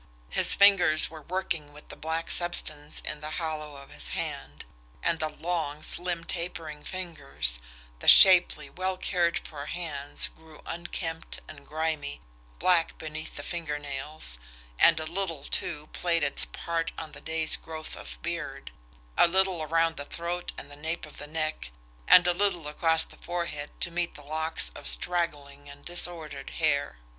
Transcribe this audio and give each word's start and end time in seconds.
His 0.31 0.55
fingers 0.55 1.11
were 1.11 1.21
working 1.21 1.73
with 1.73 1.89
the 1.89 1.95
black 1.95 2.31
substance 2.31 3.01
in 3.01 3.21
the 3.21 3.29
hollow 3.37 3.75
of 3.75 3.91
his 3.91 4.09
hand 4.09 4.65
and 5.03 5.19
the 5.19 5.29
long, 5.29 5.83
slim, 5.83 6.23
tapering 6.23 6.83
fingers, 6.83 7.59
the 7.99 8.07
shapely, 8.07 8.67
well 8.67 8.97
cared 8.97 9.37
for 9.37 9.67
hands 9.67 10.27
grew 10.29 10.63
unkempt 10.65 11.39
and 11.47 11.67
grimy, 11.67 12.19
black 12.57 12.97
beneath 12.97 13.35
the 13.35 13.43
finger 13.43 13.77
nails 13.77 14.39
and 14.79 14.99
a 14.99 15.05
little, 15.05 15.43
too, 15.43 15.85
played 15.93 16.23
its 16.23 16.45
part 16.45 16.91
on 16.97 17.11
the 17.11 17.21
day's 17.21 17.55
growth 17.55 17.95
of 17.95 18.19
beard, 18.23 18.71
a 19.19 19.27
little 19.27 19.61
around 19.61 19.97
the 19.97 20.05
throat 20.05 20.51
and 20.57 20.71
at 20.71 20.75
the 20.75 20.81
nape 20.81 21.05
of 21.05 21.17
the 21.17 21.27
neck, 21.27 21.69
a 22.07 22.17
little 22.17 22.67
across 22.67 23.05
the 23.05 23.17
forehead 23.17 23.69
to 23.79 23.91
meet 23.91 24.15
the 24.15 24.23
locks 24.23 24.69
of 24.73 24.87
straggling 24.87 25.69
and 25.69 25.85
disordered 25.85 26.49
hair. 26.57 26.97